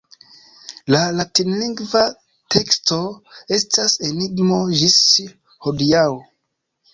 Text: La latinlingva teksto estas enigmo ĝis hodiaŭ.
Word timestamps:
La 0.93 1.01
latinlingva 1.17 2.01
teksto 2.55 2.97
estas 3.59 3.99
enigmo 4.09 4.59
ĝis 4.81 4.97
hodiaŭ. 5.69 6.09